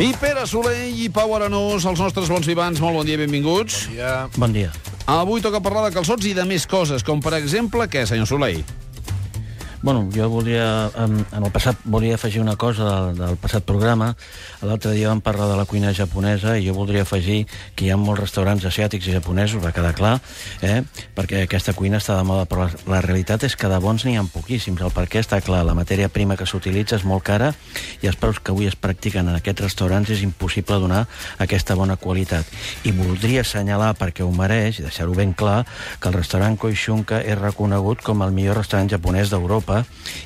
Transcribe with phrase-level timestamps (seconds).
[0.00, 3.82] I Pere Soler i Pau Arenós, els nostres bons vivants, molt bon dia i benvinguts.
[3.92, 4.30] Ja.
[4.40, 4.70] Bon dia.
[5.04, 8.62] Avui toca parlar de calçots i de més coses, com per exemple, què, senyor Soler?
[9.82, 14.10] Bueno, jo voldria, en, en el passat, volia afegir una cosa del, del passat programa.
[14.60, 17.96] L'altre dia vam parlar de la cuina japonesa i jo voldria afegir que hi ha
[17.96, 20.18] molts restaurants asiàtics i japonesos, va quedar clar,
[20.60, 20.82] eh?
[21.16, 24.18] perquè aquesta cuina està de moda, però la, la realitat és que de bons n'hi
[24.20, 24.82] ha poquíssims.
[24.84, 27.54] El perquè està clar, la matèria prima que s'utilitza és molt cara
[28.04, 31.06] i els preus que avui es practiquen en aquests restaurants és impossible donar
[31.40, 32.44] aquesta bona qualitat.
[32.84, 35.64] I voldria assenyalar, perquè ho mereix, i deixar-ho ben clar,
[35.96, 39.69] que el restaurant Koishunka és reconegut com el millor restaurant japonès d'Europa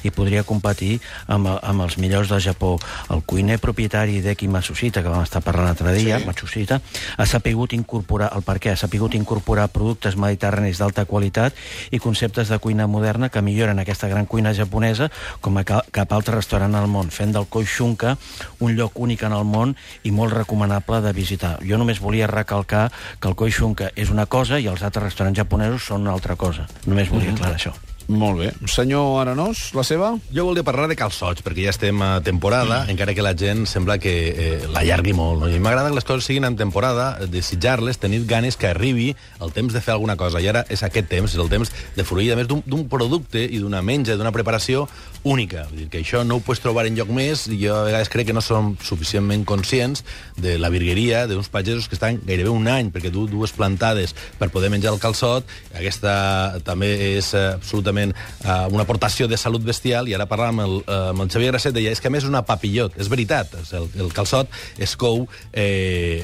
[0.05, 2.75] i podria competir amb, amb els millors del Japó.
[3.13, 6.27] El cuiner propietari d'Eki Matsushita, que vam estar parlant l'altre dia, sí.
[6.29, 6.81] Matsushita,
[7.17, 11.55] ha sapigut incorporar, el per què, ha sapigut incorporar productes mediterranis d'alta qualitat
[11.91, 16.13] i conceptes de cuina moderna que milloren aquesta gran cuina japonesa com a ca cap
[16.13, 18.17] altre restaurant al món, fent del Koishunka
[18.61, 19.75] un lloc únic en el món
[20.05, 21.59] i molt recomanable de visitar.
[21.67, 25.89] Jo només volia recalcar que el Koishunka és una cosa i els altres restaurants japonesos
[25.91, 26.69] són una altra cosa.
[26.87, 27.37] Només volia Mhm.
[27.37, 27.73] aclarar això.
[28.09, 28.51] Molt bé.
[28.69, 30.11] Senyor Arenós, la seva?
[30.35, 32.93] Jo volia parlar de calçots, perquè ja estem a temporada, mm.
[32.93, 35.41] encara que la gent sembla que eh, l'allargui molt.
[35.41, 35.49] No?
[35.49, 39.73] I m'agrada que les coses siguin en temporada, desitjar-les, tenir ganes que arribi el temps
[39.73, 40.43] de fer alguna cosa.
[40.45, 43.63] I ara és aquest temps, és el temps de fruir, a més d'un producte i
[43.63, 44.85] d'una menja, d'una preparació
[45.25, 45.65] única.
[45.71, 48.13] Vull dir que això no ho pots trobar en lloc més, i jo a vegades
[48.13, 50.05] crec que no som suficientment conscients
[50.37, 54.51] de la virgueria d'uns pagesos que estan gairebé un any, perquè du dues plantades per
[54.53, 55.49] poder menjar el calçot.
[55.73, 57.55] Aquesta també és eh,
[57.95, 58.15] absolutament
[58.45, 61.53] eh, una aportació de salut bestial, i ara parlàvem amb el, eh, amb el Xavier
[61.53, 64.51] Grasset, deia, és que a més és una papillot, és veritat, és el, el calçot
[64.79, 66.23] es cou eh,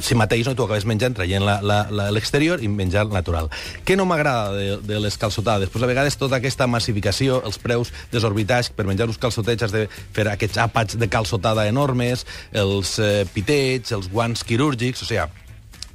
[0.00, 0.54] si mateix, no?
[0.54, 3.50] tu acabes menjant, traient l'exterior i menjar natural.
[3.84, 5.72] Què no m'agrada de, de les calçotades?
[5.72, 9.86] Pues a vegades tota aquesta massificació, els preus desorbitats, per menjar uns calçotets has de
[9.88, 15.47] fer aquests àpats de calçotada enormes, els eh, pitets, els guants quirúrgics, o sigui,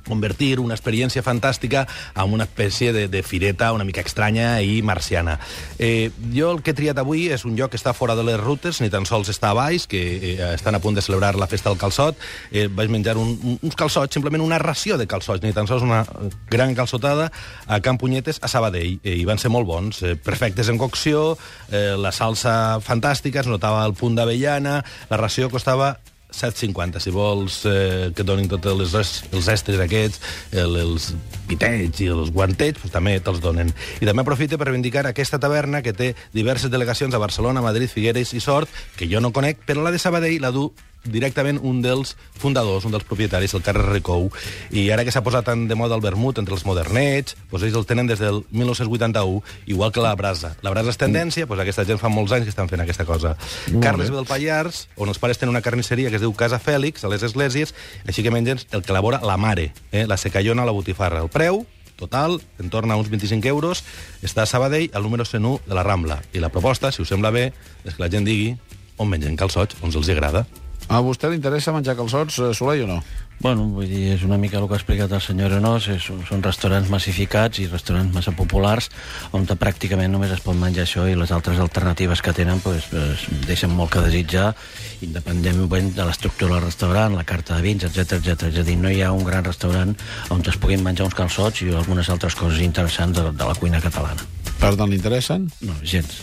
[0.07, 5.39] convertir una experiència fantàstica en una espècie de, de fireta una mica estranya i marciana.
[5.79, 8.39] Eh, jo el que he triat avui és un lloc que està fora de les
[8.39, 10.01] rutes, ni tan sols està a baix, que
[10.33, 12.19] eh, estan a punt de celebrar la festa del calçot.
[12.51, 15.85] Eh, vaig menjar un, un, uns calçots, simplement una ració de calçots, ni tan sols
[15.85, 16.03] una
[16.51, 17.31] gran calçotada
[17.67, 21.37] a Can Punyetes, a Sabadell, eh, i van ser molt bons, eh, perfectes en cocció,
[21.71, 25.97] eh, la salsa fantàstica, es notava el punt d'avellana, la ració costava
[26.33, 26.99] 7,50.
[27.03, 30.19] Si vols eh, que donin tots els, es- els estres aquests,
[30.51, 31.11] el, els
[31.47, 33.69] pitets i els guantets, pues, també te'ls donen.
[34.01, 38.33] I també aprofite per reivindicar aquesta taverna que té diverses delegacions a Barcelona, Madrid, Figueres
[38.33, 40.71] i Sort, que jo no conec, però la de Sabadell la du
[41.03, 44.29] directament un dels fundadors, un dels propietaris, el Carles Recou,
[44.71, 47.77] i ara que s'ha posat tan de moda el vermut entre els modernets, doncs ells
[47.79, 50.55] el tenen des del 1981, igual que la brasa.
[50.63, 53.35] La brasa és tendència, doncs aquesta gent fa molts anys que estan fent aquesta cosa.
[53.71, 56.59] Molt Carles ve del Pallars, on els pares tenen una carnisseria que es diu Casa
[56.63, 57.75] Fèlix, a les Esglésies,
[58.07, 60.07] així que mengen el que elabora la mare, eh?
[60.07, 61.23] la secallona o la botifarra.
[61.23, 61.65] El preu,
[61.99, 63.83] total, en torn a uns 25 euros,
[64.23, 66.21] està a Sabadell, al número 101 de la Rambla.
[66.33, 67.51] I la proposta, si us sembla bé,
[67.83, 68.53] és que la gent digui
[68.97, 70.45] on mengen calçots, on els agrada.
[70.87, 73.03] A vostè li interessa menjar calçots, eh, Soler, o no?
[73.43, 76.43] Bueno, vull dir, és una mica el que ha explicat el senyor Enós, és, són
[76.45, 78.87] restaurants massificats i restaurants massa populars
[79.35, 83.25] on pràcticament només es pot menjar això i les altres alternatives que tenen pues, pues,
[83.47, 84.53] deixen molt que desitjar,
[85.01, 88.47] independentment de l'estructura del restaurant, la carta de vins, etc etc.
[88.53, 89.91] És a dir, no hi ha un gran restaurant
[90.29, 93.83] on es puguin menjar uns calçots i algunes altres coses interessants de, de la cuina
[93.83, 94.42] catalana.
[94.63, 95.49] Per tant, li interessen?
[95.67, 96.21] No, gens.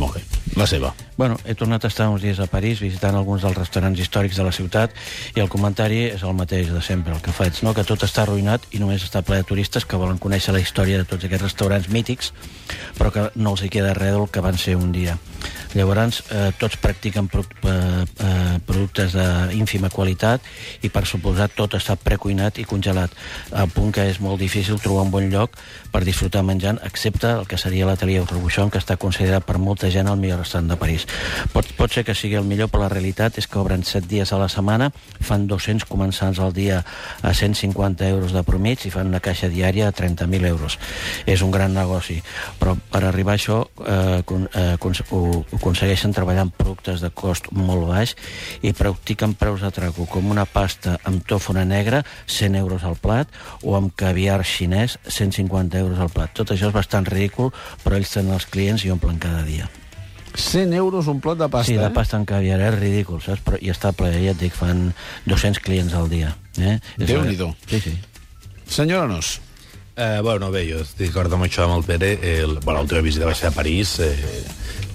[0.00, 0.22] Molt bé.
[0.56, 0.94] La seva.
[1.18, 4.46] Bueno, he tornat a estar uns dies a París visitant alguns dels restaurants històrics de
[4.46, 4.94] la ciutat
[5.34, 7.74] i el comentari és el mateix de sempre, el que faig, no?
[7.74, 11.02] que tot està arruïnat i només està ple de turistes que volen conèixer la història
[11.02, 12.32] de tots aquests restaurants mítics,
[12.96, 15.18] però que no els hi queda res del que van ser un dia.
[15.74, 20.42] Llavors, eh, tots practiquen pro eh, eh, productes d'ínfima qualitat
[20.82, 23.10] i, per suposat, tot està precuinat i congelat,
[23.50, 25.58] a punt que és molt difícil trobar un bon lloc
[25.90, 30.06] per disfrutar menjant, excepte el que seria l'atelier Robuchon, que està considerat per molta gent
[30.06, 31.06] el millor restaurant de París.
[31.52, 34.30] Pot, pot ser que sigui el millor, però la realitat és que obren 7 dies
[34.32, 34.90] a la setmana,
[35.20, 36.84] fan 200 comensals al dia
[37.22, 40.78] a 150 euros de promig i fan una caixa diària a 30.000 euros.
[41.26, 42.20] És un gran negoci,
[42.60, 44.76] però per arribar a això eh, eh,
[45.10, 45.22] ho
[45.56, 48.14] aconsegueixen treballant productes de cost molt baix
[48.62, 53.30] i practiquen preus de trago, com una pasta amb tòfona negra, 100 euros al plat,
[53.62, 56.32] o amb caviar xinès, 150 euros al plat.
[56.36, 57.52] Tot això és bastant ridícul,
[57.84, 59.70] però ells tenen els clients i omplen cada dia.
[60.34, 61.94] 100 euros un plat de pasta, sí, de eh?
[61.94, 63.40] pasta en caviar, és ridícul, saps?
[63.46, 64.88] Però, I està ple, ja et dic, fan
[65.30, 66.34] 200 clients al dia.
[66.58, 66.80] Eh?
[66.98, 67.52] És- Déu-n'hi-do.
[67.70, 67.98] Sí, sí.
[68.66, 69.40] Senyora Nos,
[69.96, 72.08] Eh, bueno, bé, jo estic d'acord amb això amb el Pere.
[72.42, 74.00] El, bueno, l'última visita va ser a París.
[74.00, 74.16] Eh,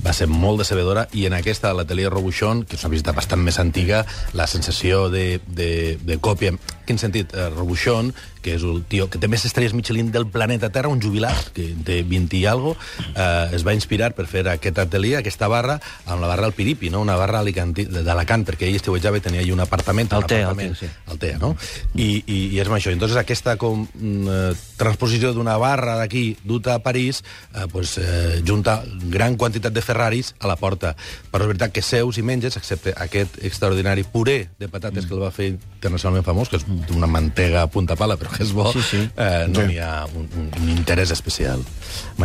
[0.05, 3.59] va ser molt decebedora, i en aquesta, l'atelier Robuchon, que és una visita bastant més
[3.59, 6.55] antiga, la sensació de, de, de còpia...
[6.89, 7.35] Quin sentit?
[7.37, 8.07] Eh, Robuchon,
[8.41, 11.67] que és el tio que té més estrelles Michelin del planeta Terra, un jubilat, que
[11.85, 12.71] té 20 i algo,
[13.13, 15.75] eh, es va inspirar per fer aquest atelier, aquesta barra,
[16.07, 17.03] amb la barra al Piripi, no?
[17.05, 20.09] una barra alicanti- d'Alacant, perquè ell estiuejava i tenia allà un apartament.
[20.13, 21.11] un apartament, Altea, sí.
[21.13, 21.51] Altea, no?
[21.93, 22.89] I, i, i és això.
[22.95, 27.21] Entonces, aquesta com, mm, eh, transposició d'una barra d'aquí, duta a París,
[27.53, 28.81] eh, pues, eh, junta
[29.13, 30.93] gran quantitat de Ferraris a la porta.
[31.33, 35.23] Però és veritat que seus i menges, excepte aquest extraordinari puré de patates que el
[35.23, 38.69] va fer internacionalment famós, que és una mantega a punta pala, però que és bo,
[38.73, 39.01] Sí, sí.
[39.17, 39.67] Eh, no Sí.
[39.71, 41.63] n'hi ha un, un, un interès especial.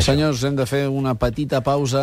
[0.05, 2.03] Senyors, hem de fer una petita pausa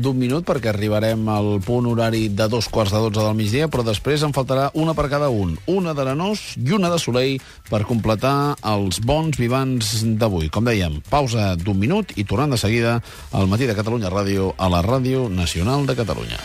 [0.00, 3.84] d'un minut perquè arribarem al punt horari de dos quarts de dotze del migdia, però
[3.84, 5.56] després en faltarà una per cada un.
[5.66, 10.48] Una d'Arenós i una de Soleil per completar els bons vivants d'avui.
[10.54, 12.96] Com dèiem, pausa d'un minut i tornant de seguida
[13.32, 16.38] al matí de Catalunya Ràdio a la Ràdio Nacional de Catalunya.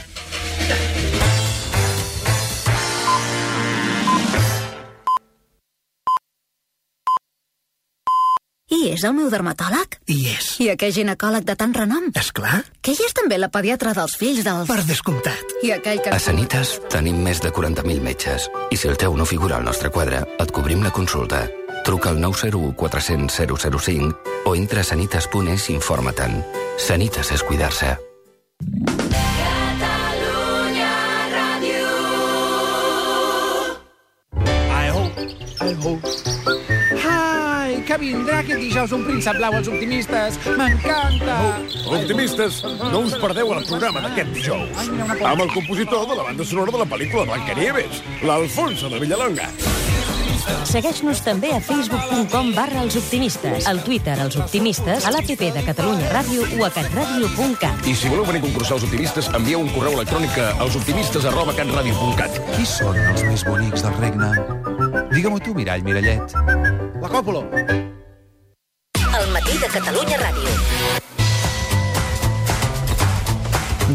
[8.67, 9.99] I és el meu dermatòleg?
[10.11, 10.47] I és.
[10.59, 12.09] I aquell ginecòleg de tant renom?
[12.19, 14.67] És clar, Que hi és també la pediatra dels fills dels...
[14.67, 15.53] per descomptat.
[15.63, 16.11] I aquell que...
[16.11, 19.91] A Sanitas tenim més de 40.000 metges i si el teu no figura al nostre
[19.93, 21.45] quadre, et cobrim la consulta.
[21.85, 26.41] Truca al 901 400 005 o entra a sanitas.es i informa-te'n.
[26.77, 27.95] Sanitas és cuidar-se.
[28.59, 28.63] I
[34.89, 35.13] hope,
[35.61, 36.01] I hope.
[37.05, 40.39] Ai, que vindrà aquest dijous un príncep blau als optimistes.
[40.57, 41.37] M'encanta.
[41.99, 44.89] Optimistes, no us perdeu el programa d'aquest dijous.
[45.21, 49.53] Amb el compositor de la banda sonora de la pel·lícula Blancanieves, l'Alfonso de Villalonga.
[50.67, 56.09] Segueix-nos també a facebook.com barra els optimistes, al Twitter els optimistes, a l'APP de Catalunya
[56.11, 57.85] Ràdio o a catradio.cat.
[57.87, 61.53] I si voleu venir a concursar els optimistes, envieu un correu electrònic a elsoptimistes arroba
[61.55, 62.41] catradio.cat.
[62.57, 64.31] Qui són els més bonics del regne?
[65.13, 66.35] Digue-m'ho tu, Mirall Mirallet.
[66.99, 67.45] La còpula.
[68.99, 70.57] El matí de Catalunya Ràdio.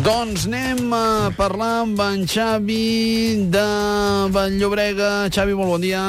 [0.07, 3.67] Doncs anem a parlar amb en Xavi de
[4.33, 5.29] Vall-llobrega.
[5.29, 6.01] Xavi, molt bon dia.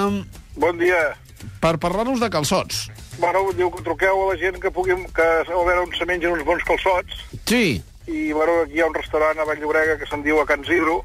[0.56, 1.16] Bon dia.
[1.64, 2.86] Per parlar-nos de calçots.
[3.20, 6.36] Bueno, diu que truqueu a la gent que puguin, que a veure on se mengen
[6.36, 7.26] uns bons calçots.
[7.50, 10.66] Sí, I, bueno, aquí hi ha un restaurant a Vall-llobrega que se'n diu a Can
[10.68, 11.04] Zidro,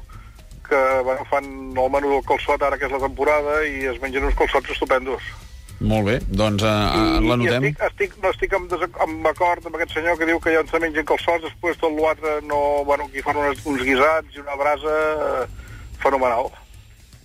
[0.67, 4.27] que, bueno, fan el menú del calçot ara que és la temporada i es mengen
[4.27, 5.23] uns calçots estupendos.
[5.79, 6.17] molt bé.
[6.27, 7.63] Doncs uh, l'anotem.
[7.63, 8.73] I estic, estic, no estic amb,
[9.05, 12.41] amb acord amb aquest senyor que diu que ja se mengen calçots, després tot l'altre
[12.43, 12.83] no...
[12.83, 15.45] Bueno, aquí fan unes, uns guisats i una brasa eh,
[16.03, 16.51] fenomenal.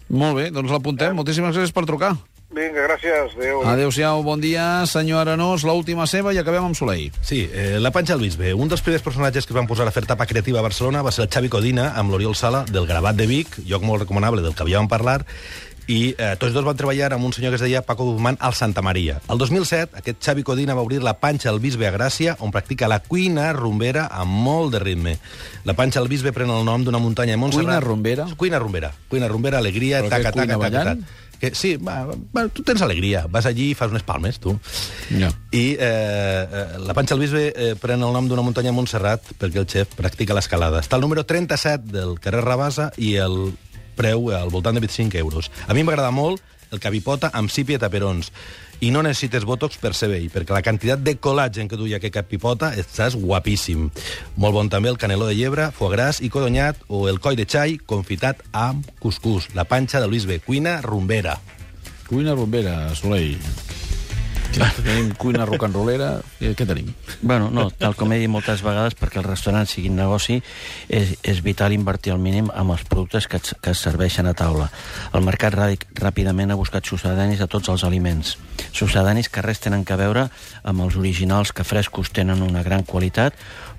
[0.08, 1.14] Molt bé, doncs l'apuntem.
[1.16, 2.14] Moltíssimes gràcies per trucar.
[2.54, 3.32] Vinga, gràcies.
[3.34, 3.62] Adéu.
[3.66, 7.10] Adéu-siau, bon dia, senyor Arenós, l'última seva i acabem amb Soleil.
[7.18, 8.52] Sí, eh, la panxa del bisbe.
[8.54, 11.10] Un dels primers personatges que es van posar a fer tapa creativa a Barcelona va
[11.10, 14.54] ser el Xavi Codina, amb l'Oriol Sala, del Gravat de Vic, lloc molt recomanable del
[14.54, 15.26] que havíem parlat,
[15.86, 18.54] i eh, tots dos van treballar amb un senyor que es deia Paco Guzmán al
[18.54, 19.20] Santa Maria.
[19.28, 22.88] El 2007, aquest Xavi Codina va obrir la panxa al bisbe a Gràcia, on practica
[22.88, 25.18] la cuina rumbera amb molt de ritme.
[25.64, 27.66] La panxa al bisbe pren el nom d'una muntanya a Montserrat.
[27.66, 28.28] Cuina rumbera?
[28.36, 28.94] Cuina rumbera.
[29.10, 31.22] Cuina rumbera, alegria, Però taca, taca, taca, taca.
[31.44, 33.26] Que, sí, va, va, tu tens alegria.
[33.28, 34.54] Vas allí i fas unes palmes, tu.
[35.10, 35.28] Ja.
[35.52, 39.34] I eh, eh, la Panxa del Bisbe eh, pren el nom d'una muntanya a Montserrat
[39.40, 40.80] perquè el xef practica l'escalada.
[40.80, 43.52] Està al número 37 del carrer Rabassa i el
[43.96, 45.50] preu eh, al voltant de 25 euros.
[45.66, 46.42] A mi m'agrada molt
[46.74, 48.32] el capipota amb sípia taperons.
[48.82, 52.16] I no necessites botox per ser vell, perquè la quantitat de col·làgen que duia aquest
[52.16, 53.86] capipota estàs guapíssim.
[54.36, 57.46] Molt bon també el caneló de llebre, foie gras i codonyat o el coll de
[57.46, 59.52] xai confitat amb cuscús.
[59.54, 61.38] La panxa del bisbe, cuina rumbera.
[62.10, 63.38] Cuina rumbera, Soleil.
[64.54, 66.10] Tenim cuina rollera.
[66.38, 66.92] Què, tenim?
[67.22, 70.40] Bueno, no, tal com he dit moltes vegades, perquè el restaurant sigui un negoci,
[70.88, 74.70] és, és vital invertir al mínim amb els productes que, que es serveixen a taula.
[75.14, 78.36] El mercat ràdic ràpidament ha buscat sucedanis a tots els aliments.
[78.72, 80.28] Sucedanis que res tenen que veure
[80.62, 83.34] amb els originals que frescos tenen una gran qualitat,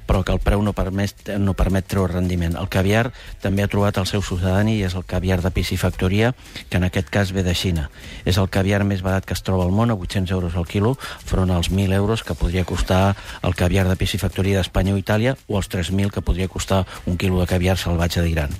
[0.05, 2.55] però que el preu no permet, no permet treure rendiment.
[2.59, 6.33] El caviar també ha trobat el seu sucedani i és el caviar de piscifactoria,
[6.69, 7.89] que en aquest cas ve de Xina.
[8.25, 10.95] És el caviar més barat que es troba al món, a 800 euros al quilo,
[10.99, 15.57] front als 1.000 euros que podria costar el caviar de piscifactoria d'Espanya o Itàlia, o
[15.57, 18.53] els 3.000 que podria costar un quilo de caviar salvatge d'Iran.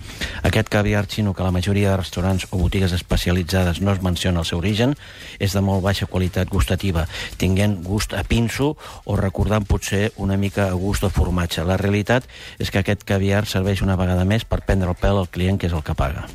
[0.44, 4.50] Aquest caviar xino, que la majoria de restaurants o botigues especialitzades no es menciona el
[4.50, 4.96] seu origen,
[5.40, 7.06] és de molt baixa qualitat gustativa,
[7.38, 8.74] tinguent gust a pinso
[9.06, 11.66] o recordant potser una mica a gust de formatge.
[11.68, 12.26] La realitat
[12.60, 15.68] és que aquest caviar serveix una vegada més per prendre el pèl al client, que
[15.68, 16.28] és el que paga.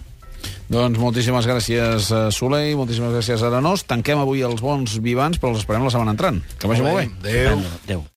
[0.71, 3.85] Doncs moltíssimes gràcies, eh, Soleil, moltíssimes gràcies, Arenós.
[3.85, 6.41] Tanquem avui els bons vivants, però els esperem la setmana entrant.
[6.59, 7.11] Que vagi molt bé.
[7.29, 7.59] Adéu.
[7.85, 8.05] Adéu.